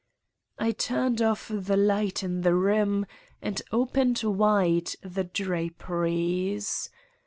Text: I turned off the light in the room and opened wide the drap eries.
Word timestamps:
I 0.57 0.71
turned 0.71 1.21
off 1.21 1.51
the 1.53 1.77
light 1.77 2.23
in 2.23 2.41
the 2.41 2.55
room 2.55 3.05
and 3.39 3.61
opened 3.71 4.23
wide 4.23 4.93
the 5.03 5.25
drap 5.25 5.87
eries. 5.87 6.89